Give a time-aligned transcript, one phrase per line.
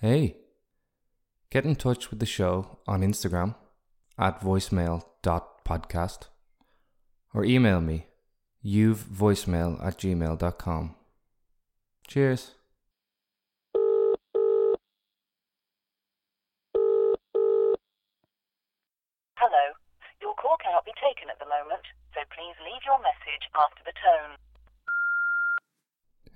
[0.00, 0.36] Hey,
[1.50, 3.54] get in touch with the show on Instagram
[4.18, 6.28] at voicemail.podcast
[7.34, 8.06] or email me
[8.62, 10.94] you've voicemail at gmail.com.
[12.08, 12.52] Cheers.
[19.36, 19.74] Hello.
[20.22, 23.92] Your call cannot be taken at the moment, so please leave your message after the
[24.00, 24.36] tone.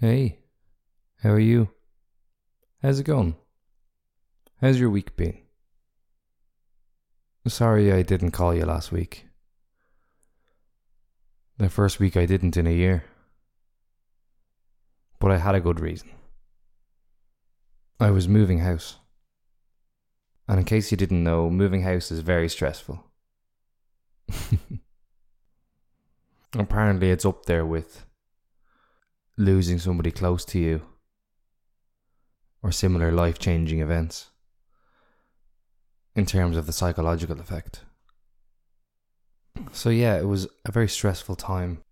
[0.00, 0.38] Hey,
[1.22, 1.70] how are you?
[2.82, 3.36] How's it going?
[4.64, 5.36] How's your week been?
[7.46, 9.26] Sorry I didn't call you last week.
[11.58, 13.04] The first week I didn't in a year.
[15.20, 16.08] But I had a good reason.
[18.00, 18.96] I was moving house.
[20.48, 23.04] And in case you didn't know, moving house is very stressful.
[26.58, 28.06] Apparently, it's up there with
[29.36, 30.80] losing somebody close to you
[32.62, 34.30] or similar life changing events
[36.16, 37.82] in terms of the psychological effect.
[39.72, 41.82] So, yeah, it was a very stressful time,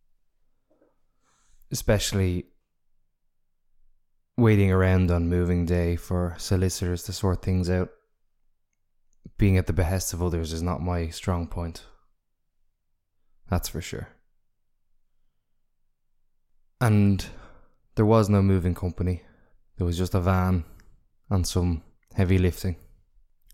[1.71, 2.47] especially
[4.37, 7.91] waiting around on moving day for solicitors to sort things out.
[9.39, 11.85] Being at the behest of others is not my strong point.
[13.49, 14.09] That's for sure.
[16.81, 17.25] And
[17.95, 19.23] there was no moving company.
[19.77, 20.65] There was just a van
[21.31, 21.83] and some
[22.15, 22.77] heavy lifting.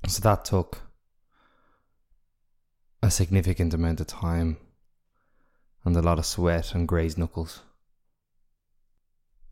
[0.08, 0.80] So that took
[3.02, 4.56] a significant amount of time
[5.84, 7.60] and a lot of sweat and grazed knuckles.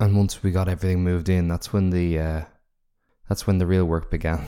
[0.00, 2.44] And once we got everything moved in, that's when the uh,
[3.28, 4.46] that's when the real work began.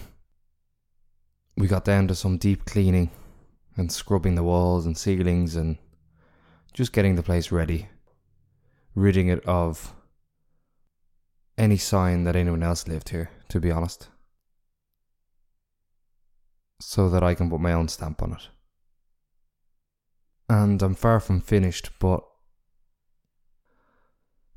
[1.59, 3.11] We got down to some deep cleaning
[3.77, 5.77] and scrubbing the walls and ceilings and
[6.73, 7.89] just getting the place ready,
[8.95, 9.95] ridding it of
[11.59, 14.09] any sign that anyone else lived here, to be honest,
[16.81, 18.49] so that I can put my own stamp on it.
[20.49, 22.25] And I'm far from finished, but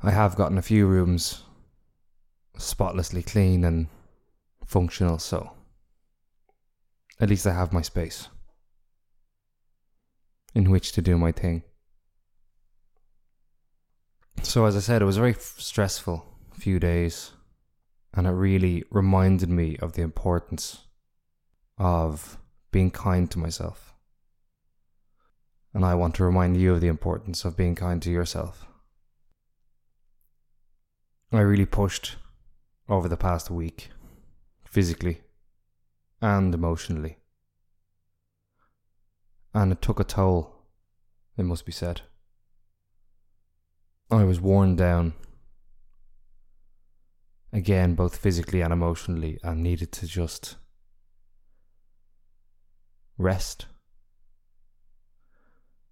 [0.02, 1.44] I have gotten a few rooms
[2.58, 3.88] spotlessly clean and
[4.66, 5.52] functional, so
[7.20, 8.30] at least I have my space
[10.54, 11.64] in which to do my thing.
[14.44, 17.32] So, as I said, it was a very stressful few days,
[18.14, 20.86] and it really reminded me of the importance
[21.82, 22.38] of
[22.72, 23.96] being kind to myself.
[25.74, 28.68] And I want to remind you of the importance of being kind to yourself.
[31.32, 32.18] I really pushed
[32.88, 33.90] over the past week,
[34.64, 35.22] physically
[36.22, 37.18] and emotionally.
[39.52, 40.54] And it took a toll,
[41.36, 42.02] it must be said.
[44.12, 45.14] I was worn down,
[47.52, 50.58] again, both physically and emotionally, and needed to just
[53.18, 53.66] rest,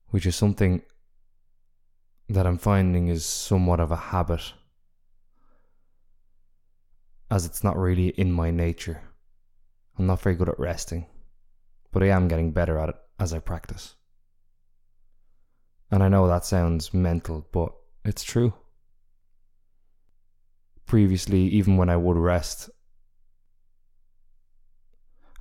[0.09, 0.81] which is something
[2.27, 4.53] that I'm finding is somewhat of a habit,
[7.31, 9.01] as it's not really in my nature.
[9.97, 11.05] I'm not very good at resting,
[11.91, 13.95] but I am getting better at it as I practice.
[15.91, 17.73] And I know that sounds mental, but
[18.05, 18.53] it's true.
[20.85, 22.69] Previously, even when I would rest,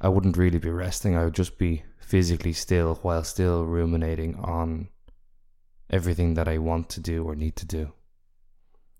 [0.00, 1.16] I wouldn't really be resting.
[1.16, 4.88] I would just be physically still while still ruminating on
[5.90, 7.92] everything that I want to do or need to do.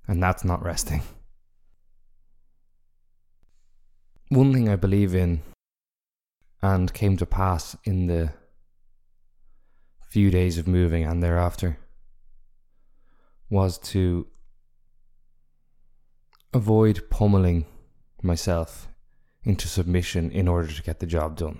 [0.06, 1.02] And that's not resting.
[4.28, 5.42] One thing I believe in
[6.60, 8.32] and came to pass in the
[10.10, 11.78] few days of moving and thereafter
[13.50, 14.26] was to
[16.52, 17.66] avoid pummeling
[18.22, 18.88] myself
[19.48, 21.58] into submission in order to get the job done.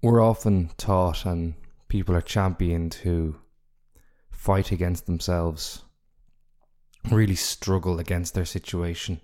[0.00, 1.54] We're often taught, and
[1.88, 3.34] people are championed who
[4.30, 5.82] fight against themselves,
[7.10, 9.20] really struggle against their situation.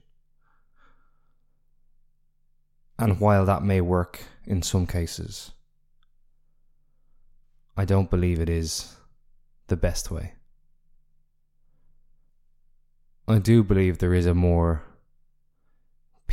[2.99, 5.53] And while that may work in some cases,
[7.77, 8.97] I don't believe it is
[9.69, 10.33] the best way.
[13.29, 14.83] I do believe there is a more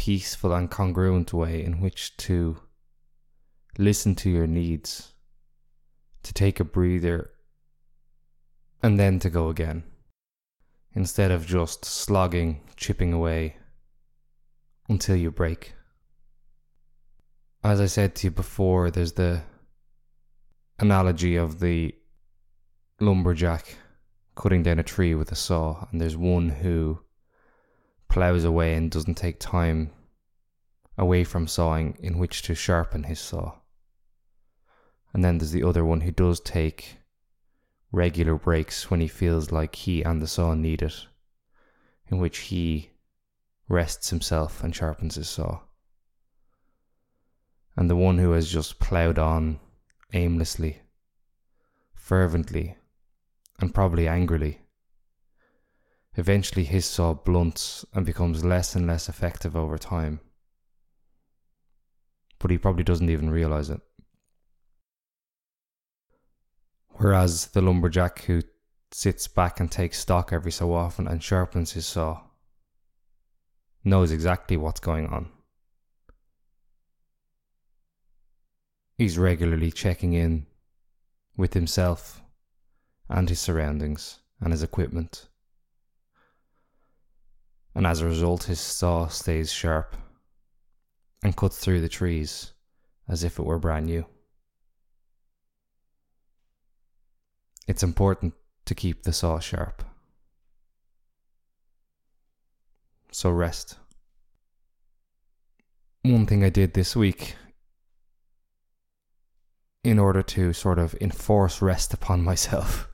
[0.02, 2.58] peaceful and congruent way in which to
[3.78, 5.14] listen to your needs,
[6.24, 7.30] to take a breather,
[8.82, 9.84] and then to go again,
[10.96, 13.56] instead of just slogging, chipping away
[14.90, 15.74] until you break.
[17.64, 19.44] As I said to you before, there's the
[20.80, 21.94] analogy of the
[23.00, 23.76] lumberjack
[24.34, 27.02] cutting down a tree with a saw, and there's one who
[28.12, 29.90] plows away and doesn't take time
[30.98, 33.54] away from sawing in which to sharpen his saw.
[35.14, 36.98] And then there's the other one who does take
[37.92, 41.08] regular breaks when he feels like he and the saw need it,
[42.10, 42.92] in which he
[43.68, 45.62] rests himself and sharpens his saw.
[47.78, 49.60] And the one who has just ploughed on
[50.14, 50.82] aimlessly,
[51.94, 52.76] fervently,
[53.60, 54.61] and probably angrily.
[56.16, 60.20] Eventually, his saw blunts and becomes less and less effective over time.
[62.38, 63.82] But he probably doesn't even realize it.
[66.90, 68.42] Whereas the lumberjack who
[68.92, 72.22] sits back and takes stock every so often and sharpens his saw
[73.84, 75.30] knows exactly what's going on.
[78.98, 80.46] He's regularly checking in
[81.38, 82.22] with himself
[83.10, 85.28] and his surroundings and his equipment.
[87.74, 89.96] And as a result, his saw stays sharp
[91.24, 92.54] and cuts through the trees
[93.08, 94.06] as if it were brand new.
[97.68, 98.34] It's important
[98.66, 99.84] to keep the saw sharp.
[103.12, 103.78] So rest.
[106.04, 107.36] One thing I did this week
[109.84, 112.88] in order to sort of enforce rest upon myself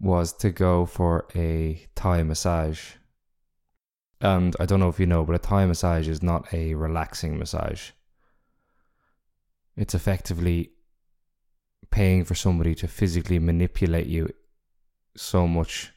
[0.00, 2.94] was to go for a Thai massage.
[4.22, 7.38] And I don't know if you know, but a Thai massage is not a relaxing
[7.38, 7.90] massage.
[9.76, 10.70] It's effectively
[11.90, 14.32] paying for somebody to physically manipulate you
[15.16, 15.90] so much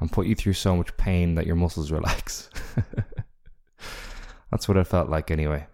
[0.00, 2.50] and put you through so much pain that your muscles relax.
[4.50, 5.68] That's what it felt like anyway.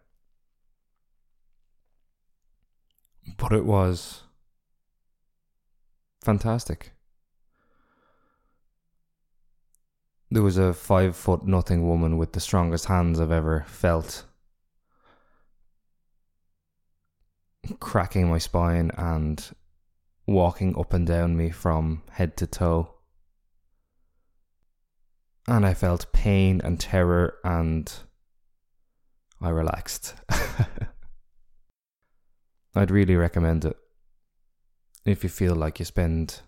[3.39, 4.25] But it was
[6.23, 6.93] fantastic.
[10.31, 14.25] There was a five foot nothing woman with the strongest hands I've ever felt.
[17.81, 19.43] Cracking my spine and
[20.27, 22.95] walking up and down me from head to toe.
[25.47, 27.91] And I felt pain and terror and
[29.41, 30.15] I relaxed.
[32.75, 33.79] I'd really recommend it
[35.07, 36.43] if you feel like you spend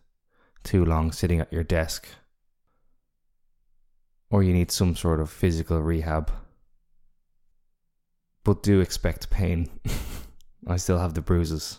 [0.64, 2.06] too long sitting at your desk
[4.30, 6.30] or you need some sort of physical rehab.
[8.44, 9.68] But do expect pain.
[10.66, 11.78] I still have the bruises.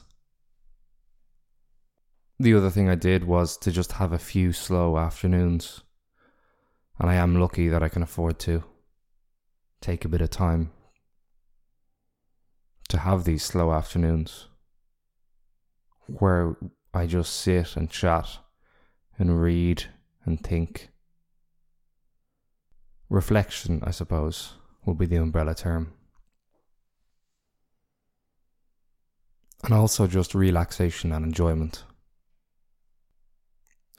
[2.39, 5.81] The other thing I did was to just have a few slow afternoons.
[6.99, 8.63] And I am lucky that I can afford to
[9.79, 10.71] take a bit of time
[12.89, 14.47] to have these slow afternoons
[16.07, 16.55] where
[16.93, 18.27] I just sit and chat
[19.17, 19.85] and read
[20.25, 20.89] and think.
[23.11, 24.53] Reflection, I suppose,
[24.85, 25.93] would be the umbrella term.
[29.63, 31.83] And also just relaxation and enjoyment.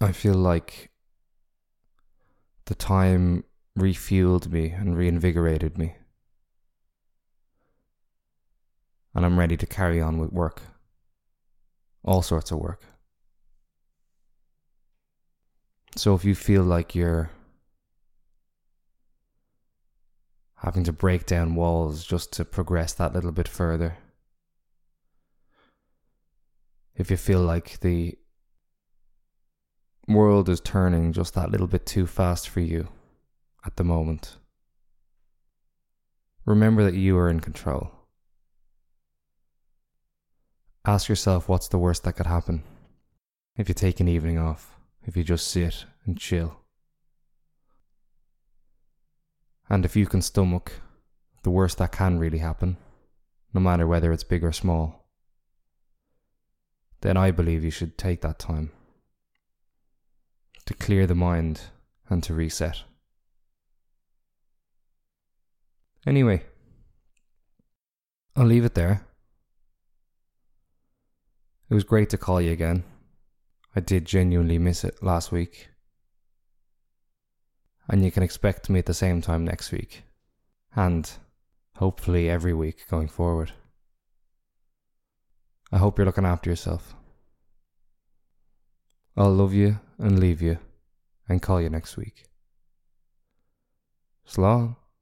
[0.00, 0.90] I feel like
[2.64, 3.44] the time
[3.78, 5.94] refueled me and reinvigorated me.
[9.14, 10.62] and I'm ready to carry on with work.
[12.04, 12.82] All sorts of work.
[15.96, 17.30] So if you feel like you're
[20.62, 23.98] having to break down walls just to progress that little bit further,
[26.94, 28.16] if you feel like the
[30.06, 32.86] world is turning just that little bit too fast for you
[33.66, 34.36] at the moment,
[36.46, 37.90] remember that you are in control.
[40.84, 42.62] Ask yourself what's the worst that could happen
[43.56, 46.61] if you take an evening off, if you just sit and chill.
[49.72, 50.70] And if you can stomach
[51.44, 52.76] the worst that can really happen,
[53.54, 55.08] no matter whether it's big or small,
[57.00, 58.70] then I believe you should take that time
[60.66, 61.62] to clear the mind
[62.10, 62.82] and to reset.
[66.06, 66.42] Anyway,
[68.36, 69.06] I'll leave it there.
[71.70, 72.84] It was great to call you again.
[73.74, 75.71] I did genuinely miss it last week.
[77.92, 80.02] And you can expect me at the same time next week.
[80.74, 81.08] And
[81.76, 83.52] hopefully every week going forward.
[85.70, 86.94] I hope you're looking after yourself.
[89.14, 90.58] I'll love you and leave you
[91.28, 92.24] and call you next week.
[94.26, 94.76] Slán.